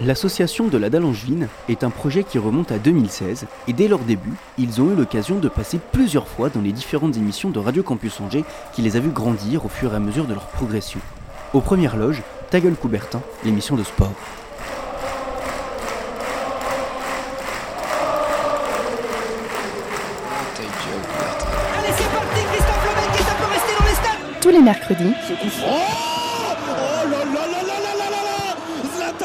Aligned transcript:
L'association 0.00 0.66
de 0.66 0.76
la 0.76 0.90
dalle 0.90 1.04
angevine 1.04 1.46
est 1.68 1.84
un 1.84 1.90
projet 1.90 2.24
qui 2.24 2.36
remonte 2.38 2.72
à 2.72 2.78
2016 2.78 3.46
et 3.68 3.72
dès 3.72 3.86
leur 3.86 4.00
début, 4.00 4.32
ils 4.58 4.80
ont 4.80 4.90
eu 4.90 4.96
l'occasion 4.96 5.38
de 5.38 5.48
passer 5.48 5.78
plusieurs 5.92 6.26
fois 6.26 6.48
dans 6.48 6.60
les 6.60 6.72
différentes 6.72 7.16
émissions 7.16 7.50
de 7.50 7.60
Radio 7.60 7.84
Campus 7.84 8.20
Angers 8.20 8.44
qui 8.72 8.82
les 8.82 8.96
a 8.96 9.00
vus 9.00 9.10
grandir 9.10 9.64
au 9.64 9.68
fur 9.68 9.92
et 9.92 9.96
à 9.96 10.00
mesure 10.00 10.24
de 10.24 10.34
leur 10.34 10.48
progression. 10.48 10.98
Aux 11.52 11.60
premières 11.60 11.96
loges, 11.96 12.22
Ta 12.50 12.58
gueule 12.58 12.74
Coubertin, 12.74 13.20
l'émission 13.44 13.76
de 13.76 13.84
sport. 13.84 14.12
Allez, 21.78 21.88
c'est 21.96 22.10
parti, 22.10 22.40
Christophe 22.52 22.84
Lebet 22.84 23.16
qui 23.16 23.22
ça 23.22 23.34
peut 23.38 23.44
rester 23.44 23.74
dans 23.78 23.86
les 23.86 23.94
stades 23.94 24.40
Tous 24.40 24.50
les 24.50 24.60
mercredis, 24.60 25.14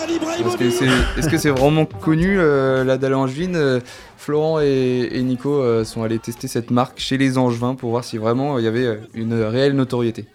Est-ce 0.09 0.57
que 0.57 0.69
c'est 0.69 0.87
est-ce 1.17 1.29
que 1.29 1.37
c'est 1.37 1.49
vraiment 1.49 1.85
connu 1.85 2.39
euh, 2.39 2.83
la 2.83 2.97
dalle 2.97 3.13
angevine 3.13 3.55
euh, 3.55 3.79
Florent 4.17 4.59
et, 4.61 5.09
et 5.11 5.21
Nico 5.21 5.61
euh, 5.61 5.83
sont 5.83 6.03
allés 6.03 6.19
tester 6.19 6.47
cette 6.47 6.71
marque 6.71 6.99
chez 6.99 7.17
les 7.17 7.37
Angevins 7.37 7.75
pour 7.75 7.91
voir 7.91 8.03
si 8.03 8.17
vraiment 8.17 8.57
il 8.57 8.65
y 8.65 8.67
avait 8.67 8.99
une 9.13 9.33
réelle 9.33 9.75
notoriété. 9.75 10.25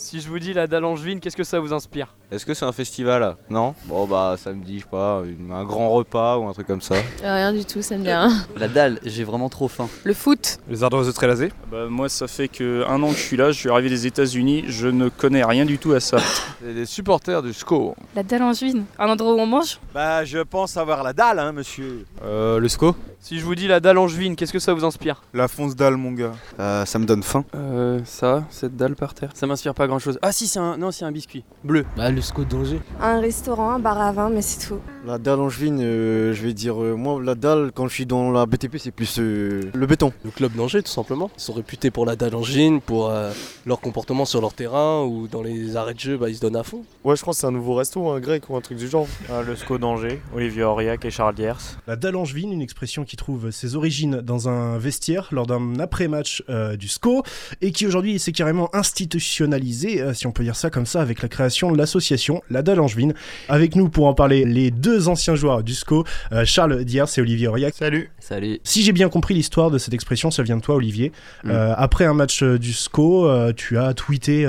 Si 0.00 0.20
je 0.20 0.28
vous 0.28 0.38
dis 0.38 0.52
la 0.52 0.68
dalle 0.68 0.84
angevine, 0.84 1.18
qu'est-ce 1.18 1.36
que 1.36 1.42
ça 1.42 1.58
vous 1.58 1.72
inspire 1.72 2.14
Est-ce 2.30 2.46
que 2.46 2.54
c'est 2.54 2.64
un 2.64 2.70
festival 2.70 3.20
là 3.20 3.36
Non 3.50 3.74
Bon 3.86 4.06
bah 4.06 4.36
ça 4.38 4.52
me 4.52 4.62
dit, 4.64 4.78
je 4.78 4.84
sais 4.84 4.88
pas, 4.88 5.22
une- 5.26 5.50
un 5.50 5.64
grand 5.64 5.90
repas 5.90 6.38
ou 6.38 6.46
un 6.46 6.52
truc 6.52 6.68
comme 6.68 6.80
ça. 6.80 6.94
rien 7.20 7.52
du 7.52 7.64
tout, 7.64 7.82
ça 7.82 7.96
me 7.96 8.02
dit 8.04 8.08
rien. 8.08 8.30
La 8.56 8.68
dalle, 8.68 9.00
j'ai 9.04 9.24
vraiment 9.24 9.48
trop 9.48 9.66
faim. 9.66 9.88
Le 10.04 10.14
foot, 10.14 10.60
Les 10.68 10.84
ardoises 10.84 11.08
de 11.08 11.12
Trélazé 11.12 11.52
Bah, 11.68 11.86
moi, 11.90 12.08
ça 12.08 12.28
fait 12.28 12.46
que 12.46 12.84
un 12.88 13.02
an 13.02 13.08
que 13.08 13.16
je 13.16 13.22
suis 13.22 13.36
là, 13.36 13.50
je 13.50 13.58
suis 13.58 13.70
arrivé 13.70 13.88
des 13.88 14.06
États-Unis, 14.06 14.66
je 14.68 14.86
ne 14.86 15.08
connais 15.08 15.42
rien 15.44 15.64
du 15.64 15.78
tout 15.78 15.92
à 15.94 15.98
ça. 15.98 16.18
C'est 16.62 16.74
des 16.74 16.86
supporters 16.86 17.42
du 17.42 17.52
SCO. 17.52 17.96
la 18.14 18.22
dalle 18.22 18.42
angevine, 18.42 18.84
un 19.00 19.08
endroit 19.08 19.34
où 19.34 19.38
on 19.40 19.46
mange 19.46 19.80
Bah, 19.92 20.24
je 20.24 20.38
pense 20.38 20.76
avoir 20.76 21.02
la 21.02 21.12
dalle, 21.12 21.40
hein, 21.40 21.50
monsieur. 21.50 22.06
Euh, 22.24 22.60
le 22.60 22.68
SCO 22.68 22.94
Si 23.20 23.40
je 23.40 23.44
vous 23.44 23.56
dis 23.56 23.66
la 23.66 23.80
dalle 23.80 23.98
angevine, 23.98 24.36
qu'est-ce 24.36 24.52
que 24.52 24.58
ça 24.60 24.72
vous 24.74 24.84
inspire 24.84 25.22
La 25.34 25.48
fonce 25.48 25.74
dalle, 25.74 25.96
mon 25.96 26.12
gars. 26.12 26.34
Euh, 26.60 26.84
ça 26.84 27.00
me 27.00 27.04
donne 27.04 27.24
faim. 27.24 27.44
Euh, 27.56 27.98
ça, 28.04 28.44
cette 28.48 28.76
dalle 28.76 28.94
par 28.94 29.12
terre. 29.14 29.30
Ça 29.34 29.46
m'inspire 29.48 29.74
pas 29.74 29.87
grand 29.88 29.98
chose. 29.98 30.18
Ah 30.22 30.30
si, 30.30 30.46
c'est 30.46 30.60
un, 30.60 30.76
non, 30.76 30.92
c'est 30.92 31.04
un 31.04 31.10
biscuit 31.10 31.44
bleu. 31.64 31.84
Bah, 31.96 32.10
le 32.10 32.20
SCO 32.20 32.44
d'Angers. 32.44 32.80
Un 33.00 33.20
restaurant, 33.20 33.72
un 33.72 33.78
bar 33.80 34.00
à 34.00 34.12
vin, 34.12 34.30
mais 34.30 34.42
c'est 34.42 34.68
tout. 34.68 34.80
La 35.08 35.16
dalle 35.16 35.40
angevine, 35.40 35.80
euh, 35.80 36.34
je 36.34 36.42
vais 36.42 36.52
dire, 36.52 36.82
euh, 36.82 36.94
moi, 36.94 37.18
la 37.24 37.34
dalle, 37.34 37.72
quand 37.74 37.88
je 37.88 37.94
suis 37.94 38.04
dans 38.04 38.30
la 38.30 38.44
BTP, 38.44 38.76
c'est 38.76 38.90
plus 38.90 39.18
euh, 39.18 39.62
le 39.72 39.86
béton. 39.86 40.12
Le 40.22 40.30
club 40.30 40.54
d'Angers, 40.54 40.82
tout 40.82 40.90
simplement. 40.90 41.30
Ils 41.38 41.40
sont 41.40 41.54
réputés 41.54 41.90
pour 41.90 42.04
la 42.04 42.14
dalle 42.14 42.34
angevine, 42.34 42.82
pour 42.82 43.08
euh, 43.08 43.32
leur 43.64 43.80
comportement 43.80 44.26
sur 44.26 44.42
leur 44.42 44.52
terrain 44.52 45.02
ou 45.04 45.26
dans 45.26 45.40
les 45.40 45.76
arrêts 45.76 45.94
de 45.94 45.98
jeu, 45.98 46.18
bah, 46.18 46.28
ils 46.28 46.36
se 46.36 46.42
donnent 46.42 46.56
à 46.56 46.62
fond. 46.62 46.84
Ouais, 47.04 47.16
je 47.16 47.22
crois 47.22 47.32
que 47.32 47.40
c'est 47.40 47.46
un 47.46 47.52
nouveau 47.52 47.74
resto, 47.74 48.06
un 48.10 48.20
grec 48.20 48.50
ou 48.50 48.56
un 48.56 48.60
truc 48.60 48.76
du 48.76 48.86
genre. 48.86 49.06
le 49.46 49.56
SCO 49.56 49.78
d'Angers, 49.78 50.20
Olivier 50.36 50.64
Aurillac 50.64 51.02
et 51.06 51.10
Charles 51.10 51.34
Diers. 51.34 51.54
La 51.86 51.96
dalle 51.96 52.16
angevine, 52.16 52.52
une 52.52 52.60
expression 52.60 53.06
qui 53.06 53.16
trouve 53.16 53.50
ses 53.50 53.76
origines 53.76 54.20
dans 54.20 54.50
un 54.50 54.76
vestiaire 54.76 55.28
lors 55.32 55.46
d'un 55.46 55.80
après-match 55.80 56.44
euh, 56.50 56.76
du 56.76 56.88
SCO 56.88 57.22
et 57.62 57.72
qui 57.72 57.86
aujourd'hui 57.86 58.18
s'est 58.18 58.32
carrément 58.32 58.68
institutionnalisée, 58.76 60.02
euh, 60.02 60.12
si 60.12 60.26
on 60.26 60.32
peut 60.32 60.44
dire 60.44 60.56
ça 60.56 60.68
comme 60.68 60.84
ça, 60.84 61.00
avec 61.00 61.22
la 61.22 61.28
création 61.28 61.72
de 61.72 61.78
l'association 61.78 62.42
La 62.50 62.60
Dalle 62.60 62.80
Angevine. 62.80 63.14
Avec 63.48 63.74
nous 63.74 63.88
pour 63.88 64.06
en 64.06 64.12
parler 64.12 64.44
les 64.44 64.70
deux 64.70 64.97
anciens 65.06 65.36
joueurs 65.36 65.62
du 65.62 65.74
SCO, 65.74 66.04
euh, 66.32 66.44
Charles 66.44 66.84
Diers 66.84 67.04
et 67.16 67.20
Olivier 67.20 67.46
Aurillac. 67.46 67.74
Salut. 67.74 68.10
Salut. 68.28 68.60
Si 68.62 68.82
j'ai 68.82 68.92
bien 68.92 69.08
compris 69.08 69.32
l'histoire 69.32 69.70
de 69.70 69.78
cette 69.78 69.94
expression, 69.94 70.30
ça 70.30 70.42
vient 70.42 70.58
de 70.58 70.60
toi, 70.60 70.74
Olivier. 70.74 71.12
Mm. 71.44 71.50
Euh, 71.50 71.74
après 71.78 72.04
un 72.04 72.12
match 72.12 72.42
euh, 72.42 72.58
du 72.58 72.74
SCO, 72.74 73.26
euh, 73.26 73.54
tu 73.56 73.78
as 73.78 73.94
tweeté 73.94 74.46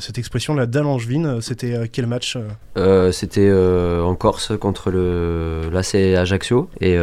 cette 0.00 0.18
expression, 0.18 0.56
la 0.56 0.66
dalle 0.66 0.86
angevine. 0.86 1.40
C'était 1.40 1.88
quel 1.88 2.08
match 2.08 2.36
C'était 3.12 3.52
en 3.52 4.16
Corse 4.16 4.58
contre 4.58 4.90
le 4.90 5.70
l'AC 5.72 5.94
Ajaccio. 5.94 6.68
Et 6.80 6.98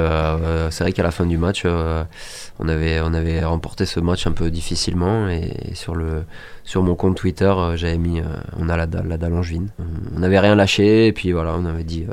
c'est 0.72 0.84
vrai 0.84 0.92
qu'à 0.92 1.04
la 1.04 1.12
fin 1.12 1.26
du 1.26 1.38
match, 1.38 1.64
on, 1.66 2.68
avait, 2.68 3.00
on 3.00 3.14
avait 3.14 3.42
remporté 3.46 3.86
ce 3.86 4.02
match 4.02 4.28
un 4.28 4.34
peu 4.34 4.52
difficilement. 4.52 5.30
Et, 5.30 5.74
sur, 5.74 5.96
le, 5.96 6.24
sur 6.66 6.84
mon 6.84 6.96
compte 6.96 7.16
Twitter, 7.16 7.54
j'avais 7.76 7.98
mis 7.98 8.22
on 8.58 8.68
a 8.68 8.76
la 8.76 8.88
la 8.88 9.18
dalle 9.18 9.36
angevine. 9.36 9.70
On- 9.80 10.20
n'avait 10.20 10.40
rien 10.40 10.56
lâché. 10.56 11.08
Et 11.08 11.14
puis 11.14 11.32
voilà, 11.32 11.56
on 11.58 11.64
avait 11.64 11.86
dit 11.86 12.08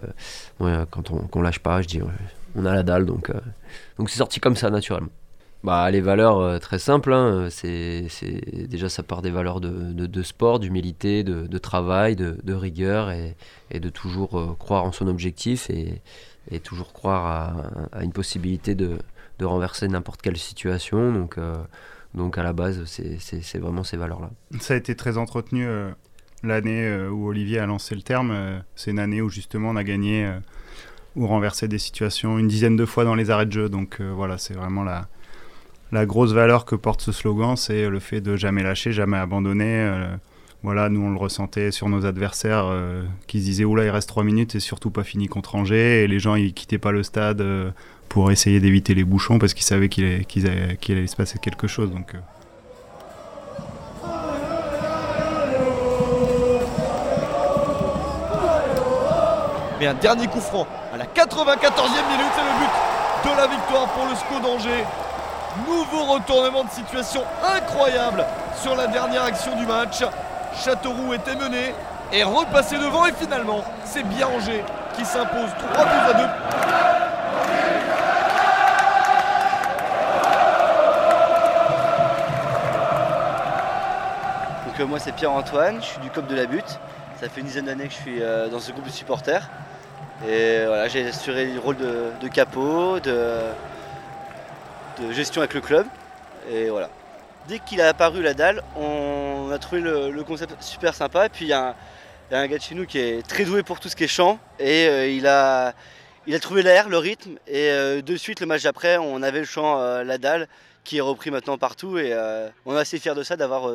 ouais, 0.61 0.75
quand 0.93 1.11
on 1.11 1.17
qu'on 1.27 1.43
lâche 1.43 1.59
pas, 1.59 1.83
je 1.83 1.89
dis 1.89 2.01
ouais, 2.01 2.09
on 2.57 2.65
a 2.65 2.75
la 2.75 2.83
dalle. 2.83 3.07
Donc 3.07 3.31
euh, 3.31 3.35
donc 3.99 4.11
c'est 4.11 4.19
sorti 4.19 4.41
comme 4.41 4.57
ça 4.57 4.71
naturellement. 4.71 5.11
Bah, 5.65 5.91
les 5.91 6.01
valeurs 6.01 6.39
euh, 6.39 6.59
très 6.59 6.79
simples, 6.79 7.13
hein, 7.13 7.49
c'est, 7.51 8.07
déjà 8.69 8.89
ça 8.89 9.03
part 9.03 9.23
des 9.23 9.31
valeurs 9.31 9.61
de, 9.61 9.93
de- 9.93 10.23
sport, 10.23 10.61
d'humilité, 10.61 11.25
de, 11.25 11.59
travail, 11.59 12.15
de, 12.15 12.55
rigueur 12.55 13.11
et, 13.11 13.35
de 13.81 13.89
toujours 13.89 14.39
euh, 14.39 14.55
croire 14.59 14.85
en 14.85 14.93
son 14.93 15.09
objectif 15.09 15.71
et, 15.71 16.01
toujours 16.61 16.93
croire 16.93 17.71
à, 17.93 18.05
une 18.05 18.13
possibilité 18.13 18.75
de, 18.75 18.99
renverser 19.43 19.89
n'importe 19.89 20.23
quelle 20.23 20.37
situation. 20.37 21.13
Donc, 21.13 21.37
donc 22.15 22.39
à 22.39 22.45
la 22.45 22.53
base, 22.53 22.85
c'est, 22.85 23.59
vraiment 23.59 23.83
ces 23.83 23.97
valeurs-là. 23.97 24.31
Ça 24.61 24.75
a 24.75 24.77
été 24.77 24.95
très 24.95 25.19
entretenu 25.19 25.67
l'année 26.45 27.07
où 27.09 27.27
Olivier 27.27 27.59
a 27.59 27.67
lancé 27.67 27.97
le 27.97 28.03
terme. 28.03 28.63
c'est 28.77 28.93
une 28.93 29.01
année 29.01 29.21
où 29.21 29.31
justement 29.31 29.71
on 29.71 29.77
a 29.77 29.83
gagné 29.85 30.33
ou 31.17 31.27
renversé 31.27 31.67
des 31.67 31.79
situations 31.79 32.39
une 32.39 32.47
dizaine 32.49 32.77
de 32.77 32.85
fois 32.85 33.05
dans 33.05 33.15
les 33.15 33.31
arrêts 33.31 33.47
de 33.47 33.53
jeu. 33.53 33.69
Donc 33.69 34.01
euh, 34.01 34.13
voilà, 34.15 34.39
c'est 34.39 34.55
vraiment 34.55 34.85
la, 34.85 35.09
la 35.93 36.07
grosse 36.07 36.33
valeur 36.33 36.65
que 36.65 36.77
porte 36.77 37.01
ce 37.01 37.13
slogan, 37.13 37.57
c'est 37.57 37.89
le 37.89 37.99
fait 37.99 38.21
de 38.21 38.37
jamais 38.37 38.63
lâcher, 38.63 38.93
jamais 38.93 39.17
abandonner. 39.17 39.65
euh, 39.65 40.07
voilà, 40.63 40.89
nous 40.89 41.03
on 41.03 41.11
le 41.11 41.19
ressentait 41.19 41.71
sur 41.71 41.89
nos 41.89 42.07
adversaires 42.07 42.67
euh, 42.67 43.05
qui 43.27 43.41
se 43.41 43.45
disaient 43.45 43.65
oula 43.65 43.85
il 43.85 43.91
reste 43.91 44.09
3 44.09 44.25
minutes 44.25 44.55
et 44.57 44.61
surtout 44.61 44.91
pas 44.91 45.05
fini 45.05 45.29
contre 45.29 45.55
Angers 45.55 46.03
et 46.03 46.07
les 46.09 46.19
gens 46.19 46.35
ils 46.35 46.55
quittaient 46.55 46.79
pas 46.79 46.93
le 46.93 47.03
stade 47.03 47.45
pour 48.09 48.31
essayer 48.33 48.59
d'éviter 48.59 48.95
les 48.95 49.05
bouchons 49.05 49.39
parce 49.39 49.55
qu'ils 49.55 49.65
savaient 49.65 49.89
qu'il 49.89 50.25
qu'il 50.27 50.47
allait 50.49 51.07
se 51.07 51.17
passer 51.17 51.39
quelque 51.39 51.67
chose. 51.67 51.93
Donc 51.93 52.15
Mais 59.79 59.87
un 59.87 59.95
dernier 59.95 60.27
coup 60.27 60.41
franc 60.41 60.67
la 61.15 61.25
94e 61.25 62.09
minute, 62.09 62.33
c'est 62.35 62.43
le 62.43 62.59
but 62.59 63.31
de 63.31 63.37
la 63.37 63.47
victoire 63.47 63.87
pour 63.89 64.05
le 64.07 64.15
SCO 64.15 64.41
d'Angers. 64.41 64.85
Nouveau 65.67 66.05
retournement 66.13 66.65
de 66.65 66.71
situation 66.71 67.23
incroyable 67.57 68.25
sur 68.61 68.77
la 68.77 68.87
dernière 68.87 69.25
action 69.25 69.57
du 69.57 69.67
match. 69.67 70.03
Châteauroux 70.65 71.15
était 71.15 71.35
mené 71.35 71.75
et 72.13 72.25
repassé 72.25 72.77
devant 72.79 73.07
et 73.07 73.13
finalement, 73.13 73.65
c'est 73.85 74.03
bien 74.03 74.29
Angers 74.29 74.65
qui 74.97 75.05
s'impose 75.05 75.51
3 75.73 75.85
buts 75.85 75.91
à 76.09 76.13
2. 76.13 76.23
Donc 84.67 84.81
euh, 84.81 84.87
moi 84.87 84.99
c'est 84.99 85.13
Pierre-Antoine, 85.13 85.81
je 85.81 85.87
suis 85.87 86.01
du 86.01 86.11
COP 86.11 86.27
de 86.27 86.37
la 86.37 86.47
Butte. 86.47 86.79
Ça 87.21 87.31
fait 87.31 87.41
une 87.41 87.47
dizaine 87.47 87.65
d'années 87.65 87.89
que 87.89 87.95
je 87.95 87.99
suis 87.99 88.23
euh, 88.23 88.49
dans 88.49 88.61
ce 88.61 88.73
groupe 88.73 88.85
de 88.85 88.91
supporters. 88.91 89.49
Et 90.25 90.65
voilà, 90.65 90.89
j'ai 90.89 91.07
assuré 91.07 91.45
le 91.47 91.61
rôle 91.61 91.77
de, 91.77 92.29
capot, 92.29 92.99
de, 93.01 93.43
gestion 95.13 95.43
avec 95.43 95.53
le 95.55 95.61
club. 95.61 95.87
Et 96.51 96.71
voilà. 96.71 96.89
Dès 97.49 97.59
qu'il 97.59 97.81
a 97.81 97.89
apparu 97.89 98.23
la 98.23 98.35
dalle, 98.35 98.63
on 98.77 99.51
a 99.53 99.59
trouvé 99.59 99.81
le, 99.83 100.25
concept 100.25 100.61
super 100.63 100.95
sympa. 100.95 101.27
Et 101.27 101.29
puis 101.29 101.45
il 101.45 101.49
y, 101.49 101.53
a 101.53 101.75
un- 102.31 102.47
gars 102.47 102.57
de 102.57 102.63
chez 102.63 102.75
nous 102.75 102.87
qui 102.87 102.99
est 102.99 103.27
très 103.27 103.45
doué 103.45 103.63
pour 103.63 103.79
tout 103.79 103.89
ce 103.89 103.97
qui 103.97 104.05
est 104.05 104.09
chant. 104.09 104.39
Et 104.59 104.89
euh, 104.89 105.07
il, 105.09 105.27
a, 105.27 105.75
il 106.27 106.35
a 106.35 106.41
trouvé 106.41 106.63
l'air, 106.63 106.89
le 106.89 106.99
rythme. 106.99 107.37
Et 107.47 107.71
euh, 107.71 108.01
de 108.01 108.17
suite, 108.17 108.41
le 108.41 108.47
match 108.47 108.63
d'après, 108.63 108.97
on 108.97 109.23
avait 109.23 109.41
le 109.41 109.45
chant 109.45 109.81
euh, 109.81 110.03
La 110.03 110.17
dalle 110.17 110.49
qui 110.83 110.97
est 110.99 111.03
repris 111.03 111.31
maintenant 111.31 111.59
partout. 111.59 111.99
Et 111.99 112.17
on 112.65 112.75
est 112.75 112.81
assez 112.81 112.99
fiers 112.99 113.15
de 113.15 113.23
ça, 113.23 113.37
d'avoir 113.37 113.71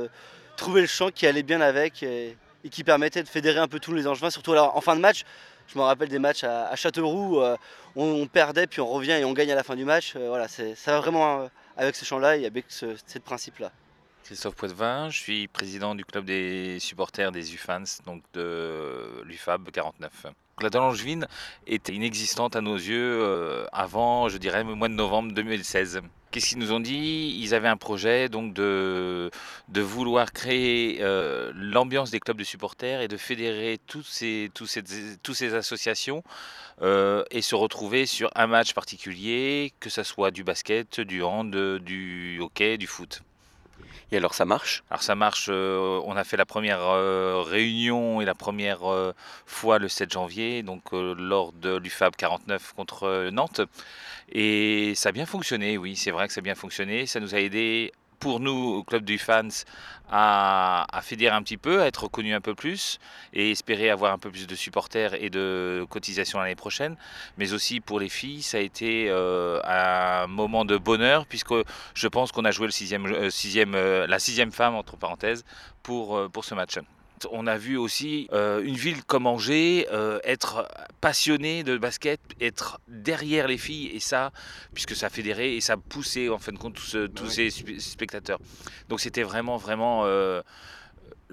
trouvé 0.58 0.82
le 0.82 0.88
chant 0.88 1.10
qui 1.14 1.28
allait 1.28 1.44
bien 1.44 1.62
avec 1.62 2.04
et, 2.04 2.36
qui 2.72 2.84
permettait 2.84 3.22
de 3.22 3.28
fédérer 3.28 3.60
un 3.60 3.68
peu 3.68 3.80
tous 3.80 3.94
les 3.94 4.08
Angevins, 4.08 4.30
surtout 4.30 4.56
en 4.56 4.82
fin 4.82 4.96
de 4.96 5.02
match. 5.02 5.24
Je 5.68 5.78
me 5.78 5.84
rappelle 5.84 6.10
des 6.10 6.20
matchs 6.20 6.44
à, 6.44 6.76
Châteauroux, 6.76 7.40
euh, 7.40 7.56
on, 7.96 8.28
perdait 8.28 8.68
puis 8.68 8.82
on 8.82 8.88
revient 8.88 9.12
et 9.12 9.26
on 9.26 9.34
gagne 9.34 9.52
à 9.52 9.56
la 9.56 9.64
fin 9.64 9.76
du 9.76 9.86
match. 9.86 10.14
Euh, 10.16 10.28
voilà, 10.28 10.48
ça 10.48 10.64
va 10.88 11.00
vraiment 11.00 11.42
euh, 11.42 11.48
avec 11.78 11.96
ce 11.96 12.06
chant-là 12.06 12.38
et 12.38 12.46
avec 12.46 12.66
ce, 12.68 12.96
principe-là. 13.20 13.72
Christophe 14.24 14.56
Poitvin, 14.56 15.10
je 15.10 15.18
suis 15.18 15.48
président 15.48 15.96
du 15.96 16.06
club 16.06 16.26
des 16.26 16.80
supporters 16.80 17.32
des 17.32 17.54
UFANS, 17.54 18.02
donc 18.06 18.22
de 18.34 19.24
l'UFAB 19.26 19.72
49. 19.72 20.28
La 20.62 20.70
dalle 20.70 20.84
angevine 20.84 21.28
était 21.66 21.94
inexistante 21.94 22.56
à 22.56 22.62
nos 22.62 22.76
yeux 22.76 23.66
avant, 23.72 24.30
je 24.30 24.38
dirais, 24.38 24.64
le 24.64 24.76
mois 24.76 24.90
de 24.90 24.94
novembre 24.94 25.34
2016. 25.34 26.02
Qu'est-ce 26.32 26.48
qu'ils 26.48 26.60
nous 26.60 26.72
ont 26.72 26.80
dit? 26.80 27.38
Ils 27.42 27.54
avaient 27.54 27.68
un 27.68 27.78
projet 27.78 28.30
donc 28.30 28.54
de, 28.54 29.30
vouloir 29.70 30.32
créer 30.32 31.00
euh, 31.02 31.52
l'ambiance 31.54 32.10
des 32.10 32.22
clubs 32.22 32.38
de 32.38 32.44
supporters 32.46 33.02
et 33.02 33.08
de 33.10 33.18
fédérer 33.18 33.80
tous 33.86 34.04
ces 34.04 35.54
associations 35.54 36.24
euh, 36.82 37.24
et 37.32 37.42
se 37.42 37.54
retrouver 37.54 38.06
sur 38.06 38.32
un 38.36 38.48
match 38.48 38.74
particulier, 38.74 39.74
que 39.82 39.90
ce 39.90 40.04
soit 40.04 40.32
du 40.32 40.44
basket, 40.44 41.02
du 41.02 41.22
hand, 41.22 41.52
du 41.52 42.40
hockey, 42.40 42.78
du 42.78 42.88
foot. 42.88 43.22
Et 44.12 44.18
alors 44.18 44.34
ça 44.34 44.44
marche? 44.44 44.84
Alors 44.90 45.04
ça 45.04 45.16
marche, 45.16 45.48
euh, 45.50 46.02
on 46.06 46.18
a 46.18 46.26
fait 46.26 46.36
la 46.36 46.46
première 46.46 46.82
euh, 46.82 47.42
réunion 47.42 48.20
et 48.20 48.26
la 48.26 48.36
première 48.36 48.92
euh, 48.92 49.14
fois 49.46 49.80
le 49.80 49.88
7 49.88 50.12
janvier, 50.12 50.64
donc 50.64 50.92
lors 50.92 51.54
de 51.54 51.78
l'UFAB 51.78 52.18
49 52.18 52.74
contre 52.74 53.30
Nantes. 53.32 53.62
Et 54.34 54.94
ça 54.96 55.10
a 55.10 55.12
bien 55.14 55.26
fonctionné, 55.26 55.78
oui, 55.78 55.96
c'est 55.96 56.12
vrai 56.12 56.28
que 56.28 56.34
ça 56.34 56.40
a 56.40 56.42
bien 56.42 56.56
fonctionné. 56.56 57.06
Ça 57.06 57.22
nous 57.22 57.36
a 57.36 57.40
aidé, 57.40 57.94
pour 58.22 58.40
nous, 58.40 58.76
au 58.76 58.84
club 58.84 59.04
du 59.04 59.18
fans, 59.18 59.50
à, 60.12 60.86
fédérer 61.02 61.36
un 61.36 61.42
petit 61.42 61.58
peu, 61.58 61.82
à 61.82 61.88
être 61.88 62.04
reconnu 62.04 62.34
un 62.34 62.42
peu 62.42 62.54
plus 62.54 63.00
et 63.34 63.52
espérer 63.52 63.90
avoir 63.90 64.14
un 64.14 64.20
peu 64.20 64.30
plus 64.30 64.46
de 64.46 64.56
supporters 64.56 65.16
et 65.16 65.30
de 65.30 65.86
cotisations 65.90 66.40
l'année 66.40 66.56
prochaine. 66.56 66.96
Mais 67.38 67.52
aussi 67.52 67.80
pour 67.80 68.00
les 68.00 68.10
filles, 68.10 68.44
ça 68.44 68.58
a 68.58 68.62
été 68.62 69.08
euh, 69.10 69.60
un 69.64 70.28
moment 70.28 70.64
de 70.66 70.78
bonheur 70.78 71.26
puisque 71.26 71.54
je 71.94 72.08
pense 72.08 72.32
qu'on 72.32 72.46
a 72.46 72.52
joué 72.52 72.68
le 72.68 72.72
sixième, 72.72 73.06
euh, 73.08 73.30
euh, 73.56 74.08
la 74.08 74.20
sixième 74.20 74.52
femme, 74.52 74.76
entre 74.76 74.98
parenthèses, 74.98 75.44
pour, 75.82 76.30
pour 76.32 76.46
ce 76.46 76.54
match. 76.54 76.78
On 77.32 77.46
a 77.48 77.58
vu 77.58 77.78
aussi 77.78 78.28
euh, 78.34 78.64
une 78.64 78.76
ville 78.76 79.04
comme 79.04 79.28
Angers 79.28 79.88
euh, 79.92 80.20
être 80.24 80.68
passionnée 81.02 81.64
de 81.64 81.78
basket, 81.78 82.20
être 82.40 82.80
derrière 82.88 83.48
les 83.48 83.58
filles, 83.58 83.88
et 83.94 84.00
ça, 84.00 84.32
puisque 84.74 84.96
ça 84.96 85.08
a 85.08 85.10
fédéré 85.10 85.56
et 85.56 85.62
ça 85.62 85.74
a 85.74 85.78
poussé 85.78 86.30
en 86.30 86.40
fin 86.40 86.52
de 86.52 86.58
compte 86.58 86.76
tous, 86.76 86.96
euh, 86.96 87.08
ces 87.30 87.50
spe- 87.50 87.80
spectateurs. 87.80 88.40
Donc 88.90 89.00
c'était 89.00 89.24
vraiment, 89.24 89.58
vraiment. 89.58 90.04
euh, 90.06 90.42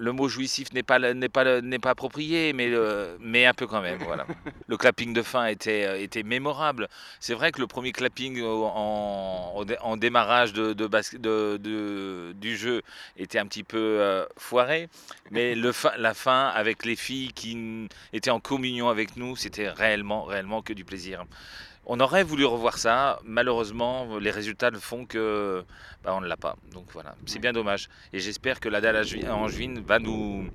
le 0.01 0.13
mot 0.13 0.29
jouissif 0.29 0.71
n'est 0.71 0.81
pas, 0.81 0.97
n'est 1.13 1.27
pas, 1.27 1.59
n'est 1.61 1.77
pas 1.77 1.89
approprié, 1.89 2.53
mais, 2.53 2.69
euh, 2.71 3.17
mais 3.19 3.45
un 3.45 3.53
peu 3.53 3.67
quand 3.67 3.81
même. 3.81 3.99
Voilà. 4.01 4.25
Le 4.67 4.77
clapping 4.77 5.11
de 5.13 5.21
fin 5.21 5.45
était, 5.47 5.83
euh, 5.85 6.01
était 6.01 6.23
mémorable. 6.23 6.87
C'est 7.19 7.33
vrai 7.33 7.51
que 7.51 7.59
le 7.59 7.67
premier 7.67 7.91
clapping 7.91 8.41
au- 8.41 8.63
en, 8.63 9.51
en 9.55 9.65
dé- 9.65 9.75
en 9.81 9.97
démarrage 9.97 10.53
de, 10.53 10.71
de 10.71 10.87
bas- 10.87 11.01
de- 11.17 11.57
de- 11.61 12.31
du 12.33 12.55
jeu 12.55 12.81
était 13.17 13.39
un 13.39 13.45
petit 13.45 13.63
peu 13.63 13.77
euh, 13.77 14.25
foiré, 14.37 14.87
mais 15.31 15.53
le 15.65 15.71
fin- 15.73 15.97
la 15.97 16.13
fin 16.13 16.47
avec 16.47 16.85
les 16.85 16.95
filles 16.95 17.33
qui 17.33 17.89
étaient 18.13 18.31
en 18.31 18.39
communion 18.39 18.87
avec 18.87 19.17
nous, 19.17 19.35
c'était 19.35 19.67
réellement, 19.69 20.23
réellement 20.23 20.61
que 20.61 20.71
du 20.71 20.85
plaisir. 20.85 21.25
On 21.91 21.99
aurait 21.99 22.23
voulu 22.23 22.45
revoir 22.45 22.77
ça, 22.77 23.19
malheureusement, 23.25 24.19
les 24.19 24.29
résultats 24.29 24.69
ne 24.69 24.77
font 24.77 25.05
que 25.05 25.63
bah, 26.03 26.13
on 26.15 26.21
ne 26.21 26.27
l'a 26.27 26.37
pas. 26.37 26.55
Donc 26.71 26.85
voilà, 26.93 27.15
c'est 27.25 27.39
bien 27.39 27.51
dommage. 27.51 27.89
Et 28.13 28.19
j'espère 28.19 28.59
que 28.59 28.69
la 28.69 28.79
dalle 28.79 29.03
angevine 29.31 29.79
va 29.79 29.97
nous, 29.97 30.47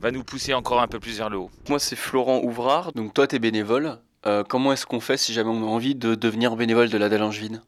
va 0.00 0.10
nous 0.10 0.24
pousser 0.24 0.54
encore 0.54 0.82
un 0.82 0.88
peu 0.88 0.98
plus 0.98 1.18
vers 1.18 1.30
le 1.30 1.38
haut. 1.38 1.52
Moi, 1.68 1.78
c'est 1.78 1.94
Florent 1.94 2.40
Ouvrard. 2.42 2.92
Donc 2.94 3.14
toi, 3.14 3.28
tu 3.28 3.36
es 3.36 3.38
bénévole. 3.38 3.98
Euh, 4.26 4.42
comment 4.42 4.72
est-ce 4.72 4.84
qu'on 4.84 4.98
fait 4.98 5.16
si 5.16 5.32
jamais 5.32 5.50
on 5.50 5.62
a 5.62 5.70
envie 5.70 5.94
de 5.94 6.16
devenir 6.16 6.56
bénévole 6.56 6.88
de 6.88 6.98
la 6.98 7.08
Dalle 7.08 7.22
Angevine? 7.22 7.62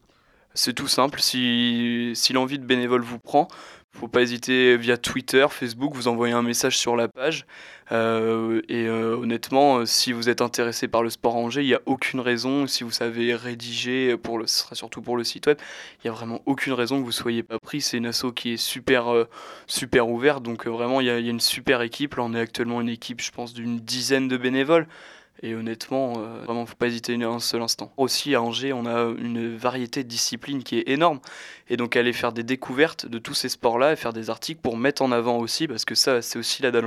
C'est 0.53 0.73
tout 0.73 0.87
simple, 0.89 1.21
si, 1.21 2.11
si 2.15 2.33
l'envie 2.33 2.59
de 2.59 2.65
bénévole 2.65 3.01
vous 3.01 3.19
prend, 3.19 3.47
faut 3.95 4.07
pas 4.07 4.21
hésiter 4.21 4.77
via 4.77 4.97
Twitter, 4.97 5.45
Facebook, 5.49 5.93
vous 5.95 6.07
envoyez 6.07 6.33
un 6.33 6.41
message 6.41 6.77
sur 6.77 6.95
la 6.95 7.07
page. 7.07 7.45
Euh, 7.91 8.61
et 8.67 8.87
euh, 8.87 9.15
honnêtement, 9.15 9.77
euh, 9.77 9.85
si 9.85 10.11
vous 10.11 10.27
êtes 10.27 10.41
intéressé 10.41 10.87
par 10.87 11.03
le 11.03 11.09
sport 11.09 11.35
à 11.35 11.37
Angers, 11.37 11.61
il 11.61 11.67
n'y 11.67 11.75
a 11.75 11.81
aucune 11.85 12.19
raison, 12.19 12.67
si 12.67 12.83
vous 12.83 12.91
savez 12.91 13.35
rédiger, 13.35 14.17
pour 14.17 14.37
le, 14.37 14.47
ce 14.47 14.59
sera 14.59 14.75
surtout 14.75 15.01
pour 15.01 15.17
le 15.17 15.23
site 15.23 15.47
web, 15.47 15.57
il 16.03 16.07
n'y 16.07 16.09
a 16.09 16.13
vraiment 16.13 16.41
aucune 16.45 16.73
raison 16.73 16.99
que 16.99 17.05
vous 17.05 17.11
soyez 17.11 17.43
pas 17.43 17.59
pris. 17.59 17.81
C'est 17.81 17.97
une 17.97 18.07
asso 18.07 18.31
qui 18.35 18.53
est 18.53 18.57
super, 18.57 19.05
super 19.67 20.09
ouverte, 20.09 20.43
donc 20.43 20.67
vraiment, 20.67 20.99
il 20.99 21.07
y 21.07 21.09
a 21.09 21.19
une 21.19 21.39
super 21.39 21.81
équipe. 21.81 22.15
Là, 22.15 22.23
on 22.23 22.33
est 22.33 22.39
actuellement 22.39 22.81
une 22.81 22.89
équipe, 22.89 23.21
je 23.21 23.31
pense, 23.31 23.53
d'une 23.53 23.79
dizaine 23.79 24.27
de 24.27 24.37
bénévoles. 24.37 24.87
Et 25.41 25.53
honnêtement, 25.53 26.13
euh, 26.17 26.43
vraiment, 26.45 26.65
faut 26.65 26.75
pas 26.75 26.87
hésiter 26.87 27.21
un 27.21 27.39
seul 27.39 27.61
instant. 27.61 27.91
Aussi, 27.97 28.35
à 28.35 28.41
Angers, 28.41 28.71
on 28.71 28.85
a 28.85 29.13
une 29.17 29.55
variété 29.55 30.03
de 30.03 30.07
disciplines 30.07 30.63
qui 30.63 30.79
est 30.79 30.89
énorme. 30.89 31.19
Et 31.69 31.77
donc, 31.77 31.95
aller 31.97 32.13
faire 32.13 32.31
des 32.31 32.43
découvertes 32.43 33.05
de 33.05 33.19
tous 33.19 33.33
ces 33.33 33.49
sports-là 33.49 33.93
et 33.93 33.95
faire 33.95 34.13
des 34.13 34.29
articles 34.29 34.61
pour 34.61 34.77
mettre 34.77 35.01
en 35.01 35.11
avant 35.11 35.37
aussi, 35.39 35.67
parce 35.67 35.83
que 35.83 35.95
ça, 35.95 36.21
c'est 36.21 36.39
aussi 36.39 36.61
la 36.61 36.71
dalle. 36.71 36.85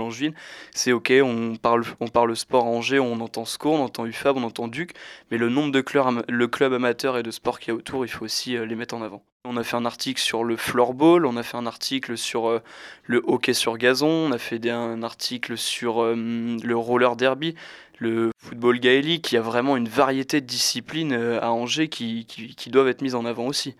C'est 0.73 0.93
OK, 0.93 1.13
on 1.23 1.57
parle, 1.57 1.85
on 2.01 2.09
parle 2.09 2.35
sport 2.37 2.65
à 2.65 2.69
Angers, 2.69 3.01
on 3.01 3.21
entend 3.21 3.45
SCO, 3.45 3.73
on 3.73 3.83
entend 3.85 4.07
UFAB, 4.07 4.37
on 4.37 4.45
entend 4.45 4.69
Duc, 4.69 4.93
mais 5.31 5.39
le 5.39 5.49
nombre 5.49 5.73
de 5.73 5.81
clubs, 5.81 6.25
le 6.29 6.49
club 6.49 6.73
amateur 6.73 7.19
et 7.19 7.23
de 7.23 7.31
sport 7.31 7.59
qu'il 7.59 7.73
y 7.73 7.77
a 7.77 7.79
autour, 7.79 8.05
il 8.05 8.09
faut 8.09 8.25
aussi 8.25 8.57
euh, 8.57 8.65
les 8.65 8.77
mettre 8.77 8.95
en 8.95 9.03
avant. 9.03 9.23
On 9.51 9.57
a 9.57 9.65
fait 9.65 9.77
un 9.77 9.87
article 9.87 10.21
sur 10.21 10.45
le 10.45 10.57
floorball, 10.57 11.25
on 11.25 11.37
a 11.39 11.43
fait 11.43 11.57
un 11.57 11.65
article 11.67 12.19
sur 12.19 12.49
euh, 12.49 12.63
le 13.05 13.23
hockey 13.27 13.55
sur 13.55 13.79
gazon, 13.79 14.29
on 14.29 14.33
a 14.33 14.39
fait 14.39 14.69
un 14.69 15.03
article 15.03 15.57
sur 15.57 16.03
euh, 16.03 16.15
le 16.63 16.77
roller 16.77 17.17
derby, 17.17 17.55
le 17.99 18.31
football 18.39 18.79
gaélique. 18.79 19.33
Il 19.33 19.37
y 19.37 19.39
a 19.39 19.41
vraiment 19.41 19.79
une 19.79 19.89
variété 19.89 20.43
de 20.43 20.47
disciplines 20.47 21.13
euh, 21.13 21.41
à 21.43 21.51
Angers 21.51 21.89
qui- 21.89 22.27
qui 22.27 22.69
doivent 22.71 22.89
être 22.89 23.01
mises 23.01 23.15
en 23.15 23.25
avant 23.25 23.47
aussi. 23.47 23.75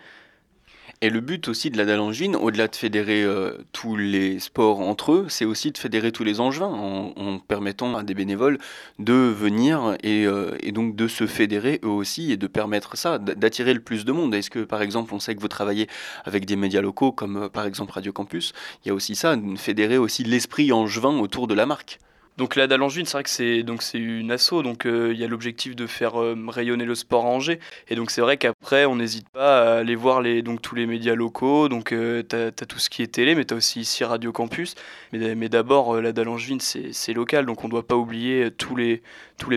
Et 1.01 1.11
le 1.11 1.21
but 1.21 1.47
aussi 1.47 1.71
de 1.71 1.77
la 1.77 1.85
Dalle 1.85 2.01
Angevine, 2.01 2.35
au-delà 2.35 2.67
de 2.67 2.75
fédérer 2.75 3.23
euh, 3.23 3.53
tous 3.71 3.97
les 3.97 4.41
sports 4.41 4.81
entre 4.81 5.13
eux, 5.13 5.27
c'est 5.29 5.45
aussi 5.45 5.71
de 5.71 5.79
fédérer 5.79 6.11
tous 6.11 6.25
les 6.25 6.41
Angevins 6.41 6.67
en, 6.67 7.39
permettant 7.39 7.97
à 7.97 8.03
des 8.03 8.15
bénévoles 8.15 8.59
de 8.99 9.13
venir 9.13 9.97
et, 10.03 10.27
euh, 10.27 10.57
et 10.61 10.73
donc 10.73 10.97
de 10.97 11.07
se 11.07 11.29
fédérer 11.29 11.79
eux 11.85 11.89
aussi 11.89 12.33
et 12.33 12.37
de 12.37 12.49
permettre 12.49 12.97
ça, 12.97 13.19
d'attirer 13.19 13.75
le 13.75 13.81
plus 13.81 14.05
de 14.05 14.11
monde. 14.11 14.35
Est-ce 14.35 14.51
que 14.51 14.65
par 14.65 14.83
exemple, 14.83 15.15
on 15.15 15.21
sait 15.21 15.37
que 15.37 15.41
vous 15.41 15.47
travaillez 15.47 15.87
avec 16.25 16.47
des 16.47 16.57
médias 16.57 16.81
locaux 16.81 17.13
comme 17.13 17.45
euh, 17.45 17.49
par 17.49 17.65
exemple 17.65 17.93
Radio 17.93 18.13
Campus, 18.13 18.53
il 18.85 18.89
y 18.89 18.91
a 18.91 18.95
aussi 18.95 19.15
ça, 19.15 19.37
fédérer 19.57 19.99
aussi 19.99 20.25
l'esprit 20.25 20.73
angevin 20.73 21.21
autour 21.21 21.47
de 21.47 21.55
la 21.55 21.65
marque? 21.67 22.01
Donc 22.39 22.57
la 22.57 22.67
Dalle 22.67 22.83
Angevine, 22.83 23.05
c'est 23.05 23.13
vrai 23.13 23.25
que 23.25 23.31
c'est 23.31 23.63
donc 23.65 23.83
c'est 23.83 23.99
une 23.99 24.31
asso, 24.31 24.63
donc 24.63 24.87
euh, 24.87 25.13
il 25.13 25.19
y 25.19 25.25
a 25.25 25.29
l'objectif 25.29 25.75
de 25.77 25.87
faire 25.87 26.19
euh, 26.21 26.37
rayonner 26.49 26.85
le 26.85 26.95
sport 26.95 27.27
à 27.27 27.29
Angers. 27.29 27.59
Et 27.89 27.97
donc 27.97 28.11
c'est 28.11 28.21
vrai 28.21 28.37
qu'après, 28.37 28.87
on 28.87 28.97
n'hésite 28.97 29.29
pas 29.29 29.75
à 29.75 29.79
aller 29.79 29.97
voir 29.97 30.23
tous 30.63 30.75
les 30.77 30.87
médias 30.87 31.17
locaux. 31.17 31.69
Donc 31.69 31.93
euh, 31.93 32.23
tu 32.23 32.37
as, 32.37 32.53
tout 32.53 32.79
ce 32.79 32.89
qui 32.89 33.03
est 33.03 33.09
télé, 33.09 33.35
mais 33.35 33.45
tu 33.45 33.55
aussi 33.55 33.81
ici 33.81 34.05
Radio 34.05 34.33
Campus. 34.33 34.77
Mais, 35.13 35.49
d'abord, 35.49 35.97
euh, 35.97 36.01
la 36.01 36.13
Dalle 36.13 36.29
Angevine, 36.29 36.61
c'est 36.61 37.13
local, 37.13 37.47
donc 37.47 37.65
on 37.65 37.67
ne 37.67 37.73
doit 37.73 37.87
pas 37.87 37.97
oublier 37.97 38.45
euh, 38.45 38.51
tous 38.51 38.77
les, 38.77 39.03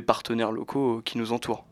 partenaires 0.02 0.52
locaux 0.52 0.98
euh, 0.98 1.02
qui 1.04 1.18
nous 1.18 1.34
entourent. 1.34 1.66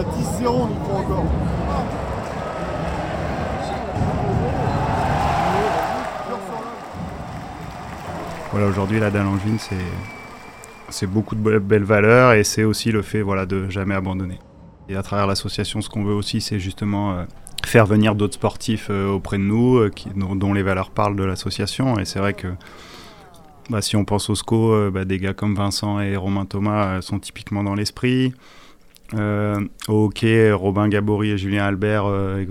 À 0.00 0.02
10-0, 0.02 0.48
on 0.48 0.70
y 0.70 0.78
croit 0.78 1.00
encore. 1.00 1.24
Voilà, 8.52 8.66
aujourd'hui, 8.66 8.98
la 8.98 9.10
dalle 9.10 9.26
c'est 9.58 9.76
c'est 10.88 11.06
beaucoup 11.06 11.36
de 11.36 11.40
be- 11.40 11.60
belles 11.60 11.84
valeurs 11.84 12.32
et 12.32 12.42
c'est 12.42 12.64
aussi 12.64 12.90
le 12.90 13.02
fait 13.02 13.22
voilà, 13.22 13.46
de 13.46 13.68
jamais 13.68 13.94
abandonner. 13.94 14.40
Et 14.88 14.96
à 14.96 15.02
travers 15.04 15.28
l'association, 15.28 15.80
ce 15.82 15.88
qu'on 15.88 16.02
veut 16.02 16.14
aussi, 16.14 16.40
c'est 16.40 16.58
justement 16.58 17.12
euh, 17.12 17.24
faire 17.64 17.86
venir 17.86 18.16
d'autres 18.16 18.34
sportifs 18.34 18.88
euh, 18.90 19.08
auprès 19.08 19.38
de 19.38 19.44
nous, 19.44 19.76
euh, 19.76 19.90
dont, 20.16 20.52
les 20.52 20.64
valeurs 20.64 20.90
parlent 20.90 21.14
de 21.14 21.22
l'association. 21.22 22.00
Et 22.00 22.04
c'est 22.04 22.18
vrai 22.18 22.34
que 22.34 22.48
bah, 23.68 23.82
si 23.82 23.94
on 23.94 24.04
pense 24.04 24.28
au 24.30 24.34
SCO, 24.34 24.90
bah, 24.90 25.04
des 25.04 25.18
gars 25.18 25.34
comme 25.34 25.54
Vincent 25.54 26.00
et 26.00 26.16
Romain 26.16 26.44
Thomas 26.44 27.00
sont 27.02 27.20
typiquement 27.20 27.62
dans 27.62 27.76
l'esprit. 27.76 28.34
Euh, 29.14 29.60
au 29.88 30.06
hockey, 30.06 30.52
Robin 30.52 30.88
Gabory 30.88 31.30
et 31.30 31.38
Julien 31.38 31.64
Albert, 31.64 32.06
euh, 32.06 32.44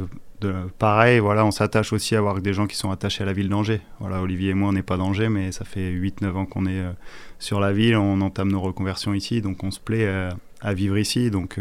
pareil, 0.78 1.20
voilà, 1.20 1.46
on 1.46 1.52
s'attache 1.52 1.94
aussi 1.94 2.16
à 2.16 2.20
avoir 2.20 2.40
des 2.42 2.54
gens 2.54 2.68
qui 2.68 2.76
sont 2.76 2.92
attachés 2.92 3.24
à 3.24 3.26
la 3.26 3.34
ville 3.34 3.50
d'Angers. 3.50 3.82
Voilà, 4.00 4.22
Olivier 4.22 4.52
et 4.52 4.54
moi, 4.54 4.70
on 4.70 4.74
n'est 4.74 4.84
pas 4.84 4.98
d'Angers, 4.98 5.30
mais 5.30 5.52
ça 5.52 5.66
fait 5.66 5.92
8-9 5.92 6.36
ans 6.36 6.46
qu'on 6.46 6.66
est 6.66 6.80
euh, 6.80 6.92
sur 7.40 7.60
la 7.60 7.72
ville, 7.72 7.96
on 7.96 8.22
entame 8.22 8.52
nos 8.52 8.62
reconversions 8.62 9.14
ici, 9.14 9.42
donc 9.42 9.64
on 9.64 9.72
se 9.72 9.80
plaît 9.80 10.08
à 10.62 10.74
vivre 10.74 10.98
ici. 10.98 11.32
Donc 11.32 11.58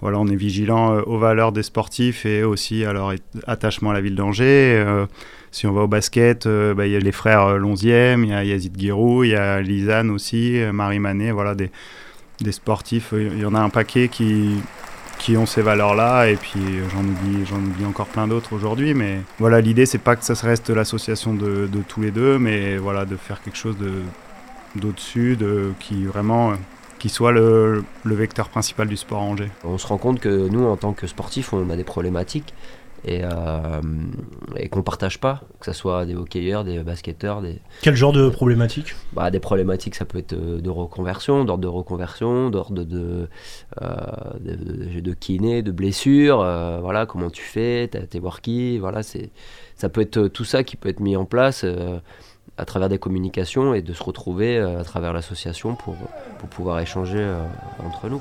voilà, 0.00 0.20
on 0.20 0.28
est 0.28 0.36
vigilant 0.36 1.00
aux 1.00 1.18
valeurs 1.18 1.50
des 1.50 1.64
sportifs 1.64 2.24
et 2.24 2.44
aussi 2.44 2.84
à 2.84 2.92
leur 2.92 3.12
attachement 3.48 3.90
à 3.90 3.94
la 3.94 4.00
ville 4.00 4.14
d'Angers. 4.14 4.84
Si 5.50 5.66
on 5.66 5.72
va 5.72 5.82
au 5.82 5.88
basket, 5.88 6.46
bah, 6.46 6.86
il 6.86 6.92
y 6.92 6.96
a 6.96 7.00
les 7.00 7.10
frères 7.10 7.58
Lonzième, 7.58 8.22
il 8.22 8.30
y 8.30 8.32
a 8.32 8.44
Yazid 8.44 8.76
Guirou, 8.76 9.24
il 9.24 9.30
y 9.30 9.34
a 9.34 9.60
Lisanne 9.60 10.10
aussi, 10.10 10.60
Marie 10.72 11.00
Manet, 11.00 11.32
voilà, 11.32 11.56
des, 11.56 11.72
des 12.40 12.52
sportifs. 12.52 13.12
euh, 13.12 13.30
Il 13.32 13.40
y 13.40 13.44
en 13.46 13.54
a 13.54 13.60
un 13.60 13.70
paquet 13.70 14.08
qui, 14.08 14.56
qui 15.18 15.36
ont 15.36 15.46
ces 15.46 15.62
valeurs-là, 15.62 16.28
et 16.28 16.36
puis 16.36 16.60
j'en 16.92 17.00
oublie, 17.00 17.84
encore 17.86 18.06
plein 18.06 18.26
d'autres 18.28 18.52
aujourd'hui. 18.54 18.94
Mais 18.94 19.20
voilà, 19.38 19.60
l'idée, 19.60 19.86
c'est 19.86 19.98
pas 19.98 20.16
que 20.16 20.24
ça 20.24 20.34
se 20.34 20.46
reste 20.46 20.70
l'association 20.70 21.34
de, 21.34 21.68
tous 21.88 22.00
les 22.00 22.10
deux, 22.10 22.38
mais 22.38 22.76
voilà, 22.76 23.04
de 23.04 23.16
faire 23.16 23.40
quelque 23.42 23.58
chose 23.58 23.76
de 23.78 23.92
d'au-dessus, 24.76 25.36
de, 25.36 25.72
qui 25.80 26.04
vraiment. 26.04 26.50
euh, 26.52 26.54
qui 26.98 27.08
soit 27.10 27.30
le, 27.30 27.84
le 28.02 28.14
vecteur 28.16 28.48
principal 28.48 28.88
du 28.88 28.96
sport 28.96 29.20
à 29.20 29.24
Angers. 29.24 29.50
On 29.62 29.78
se 29.78 29.86
rend 29.86 29.98
compte 29.98 30.18
que 30.18 30.48
nous, 30.48 30.64
en 30.64 30.76
tant 30.76 30.92
que 30.92 31.06
sportifs, 31.06 31.52
on 31.52 31.70
a 31.70 31.76
des 31.76 31.84
problématiques 31.84 32.52
et, 33.04 33.20
euh, 33.22 33.80
et 34.56 34.68
qu'on 34.68 34.82
partage 34.82 35.20
pas, 35.20 35.42
que 35.60 35.66
ce 35.66 35.72
soit 35.72 36.04
des 36.04 36.14
hockeyeurs, 36.14 36.64
des 36.64 36.80
basketteurs, 36.80 37.42
des... 37.42 37.60
Quel 37.82 37.94
genre 37.94 38.12
de 38.12 38.28
problématiques 38.28 38.94
bah, 39.12 39.30
Des 39.30 39.40
problématiques, 39.40 39.94
ça 39.94 40.04
peut 40.04 40.18
être 40.18 40.32
euh, 40.32 40.60
de 40.60 40.70
reconversion, 40.70 41.44
d'ordre 41.44 41.62
de 41.62 41.68
reconversion, 41.68 42.50
d'ordre 42.50 42.84
de, 42.84 43.28
euh, 43.82 43.96
de, 44.40 44.54
de, 44.54 45.00
de, 45.00 45.14
kiné, 45.14 45.62
de 45.62 45.70
blessure, 45.70 46.40
euh, 46.40 46.78
voilà, 46.80 47.06
comment 47.06 47.30
tu 47.30 47.42
fais, 47.42 47.88
t'es 47.88 48.18
worky, 48.18 48.78
voilà, 48.78 49.02
c'est, 49.02 49.30
ça 49.76 49.88
peut 49.88 50.00
être 50.00 50.28
tout 50.28 50.44
ça 50.44 50.64
qui 50.64 50.76
peut 50.76 50.88
être 50.88 51.00
mis 51.00 51.16
en 51.16 51.24
place 51.24 51.62
euh, 51.64 51.98
à 52.56 52.64
travers 52.64 52.88
des 52.88 52.98
communications 52.98 53.74
et 53.74 53.82
de 53.82 53.92
se 53.92 54.02
retrouver 54.02 54.58
euh, 54.58 54.80
à 54.80 54.84
travers 54.84 55.12
l'association 55.12 55.76
pour, 55.76 55.94
pour 56.38 56.48
pouvoir 56.48 56.80
échanger 56.80 57.20
euh, 57.20 57.40
entre 57.86 58.08
nous. 58.08 58.20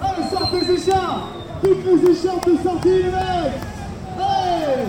Allez, 0.00 0.22
sortez 0.30 0.60
les 0.60 0.72
écharpes 0.72 1.45
Toutes 1.62 1.84
les 1.84 2.10
écharpes 2.10 2.46
de 2.50 2.56
sortie, 2.62 2.88
les 2.88 3.02
mecs. 3.04 3.60
Allez 4.18 4.82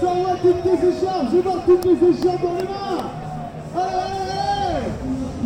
Sors-moi 0.00 0.36
toutes 0.42 0.64
les 0.64 0.88
écharpes 0.88 1.26
Je 1.32 1.36
voir 1.38 1.64
toutes 1.64 1.84
les 1.84 2.18
écharpes 2.18 2.42
dans 2.42 2.54
les 2.54 2.64
mains. 2.64 3.10
Allez, 3.76 3.94
allez, 3.94 4.30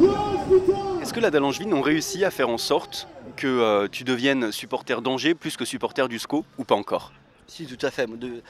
allez 0.01 0.05
Yes, 0.07 0.63
putain. 0.63 1.01
Est-ce 1.03 1.13
que 1.13 1.21
la 1.21 1.31
Dallangevine 1.31 1.75
ont 1.75 1.81
réussi 1.81 2.25
à 2.25 2.31
faire 2.31 2.49
en 2.49 2.59
sorte 2.59 3.09
que 3.37 3.47
euh, 3.47 3.89
tu 3.91 4.05
deviennes 4.05 4.53
supporter 4.53 5.01
d'Angers 5.03 5.35
plus 5.35 5.57
que 5.57 5.65
supporter 5.65 6.09
du 6.09 6.19
SCO 6.19 6.45
ou 6.59 6.65
pas 6.65 6.75
encore? 6.75 7.13
Si, 7.47 7.67
tout 7.67 7.85
à 7.85 7.91
fait. 7.91 8.07
De... 8.07 8.43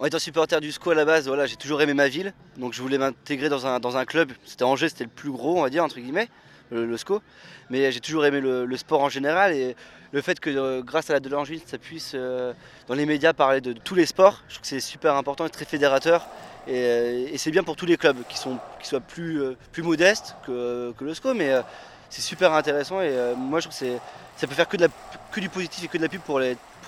En 0.00 0.06
étant 0.06 0.18
supporter 0.18 0.60
du 0.60 0.72
SCO 0.72 0.90
à 0.90 0.94
la 0.94 1.04
base, 1.04 1.26
voilà, 1.28 1.46
j'ai 1.46 1.56
toujours 1.56 1.82
aimé 1.82 1.94
ma 1.94 2.08
ville, 2.08 2.32
donc 2.56 2.72
je 2.72 2.82
voulais 2.82 2.98
m'intégrer 2.98 3.48
dans 3.48 3.66
un, 3.66 3.80
dans 3.80 3.96
un 3.96 4.04
club. 4.04 4.32
C'était 4.44 4.64
Angers, 4.64 4.88
c'était 4.88 5.04
le 5.04 5.10
plus 5.10 5.30
gros, 5.30 5.58
on 5.58 5.62
va 5.62 5.70
dire, 5.70 5.82
entre 5.84 5.98
guillemets, 5.98 6.28
le, 6.70 6.96
SCO. 6.96 7.22
Mais 7.70 7.90
j'ai 7.92 8.00
toujours 8.00 8.24
aimé 8.24 8.40
le, 8.40 8.76
sport 8.76 9.02
en 9.02 9.08
général 9.08 9.52
et 9.52 9.76
le 10.12 10.22
fait 10.22 10.40
que 10.40 10.50
euh, 10.50 10.82
grâce 10.82 11.10
à 11.10 11.14
la 11.14 11.20
Dallangeville, 11.20 11.60
ça 11.66 11.78
puisse 11.78 12.12
euh, 12.14 12.52
dans 12.86 12.94
les 12.94 13.06
médias 13.06 13.32
parler 13.32 13.60
de, 13.60 13.72
tous 13.72 13.94
les 13.94 14.06
sports, 14.06 14.42
je 14.48 14.54
trouve 14.54 14.62
que 14.62 14.68
c'est 14.68 14.80
super 14.80 15.14
important 15.16 15.46
et 15.46 15.50
très 15.50 15.64
fédérateur. 15.64 16.26
Et, 16.66 16.76
euh, 16.76 17.36
c'est 17.36 17.50
bien 17.50 17.62
pour 17.62 17.76
tous 17.76 17.86
les 17.86 17.96
clubs 17.96 18.16
qui, 18.28 18.38
sont, 18.38 18.58
qui 18.80 18.88
soient 18.88 19.00
plus, 19.00 19.42
plus 19.72 19.82
modestes 19.82 20.34
que, 20.46 20.94
le 20.98 21.14
SCO, 21.14 21.34
mais 21.34 21.52
c'est 22.10 22.22
super 22.22 22.52
intéressant 22.52 23.02
et 23.02 23.34
moi 23.36 23.60
je 23.60 23.68
trouve 23.68 23.78
que 23.78 23.98
ça 24.36 24.46
peut 24.46 24.54
faire 24.54 24.68
que, 24.68 25.40
du 25.40 25.48
positif 25.48 25.84
et 25.84 25.88
que 25.88 25.98
de 25.98 26.02
la 26.02 26.08
pub 26.08 26.22
pour, 26.22 26.40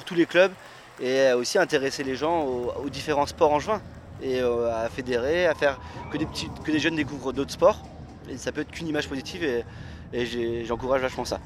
tous 0.07 0.15
les 0.15 0.25
clubs 0.25 0.53
et 0.99 1.33
aussi 1.33 1.59
intéresser 1.59 2.03
les 2.03 2.17
gens 2.17 2.43
aux, 2.43 2.89
différents 2.89 3.27
sports 3.27 3.53
en 3.53 3.61
juin 3.61 3.83
et 4.23 4.41
à 4.41 4.89
fédérer, 4.89 5.47
à 5.47 5.55
faire 5.55 5.79
que 6.11 6.71
des 6.71 6.79
jeunes 6.79 6.97
découvrent 6.97 7.33
d'autres 7.33 7.53
sports. 7.53 7.83
Ça 8.37 8.53
peut 8.53 8.61
être 8.61 8.71
qu'une 8.71 8.89
image 8.89 9.09
positive 9.09 9.65
et 10.13 10.65
j'encourage 10.65 11.03
vachement 11.03 11.25
ça. 11.25 11.41